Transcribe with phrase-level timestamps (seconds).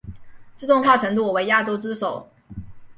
[0.55, 2.27] 自动化程度为亚洲之首。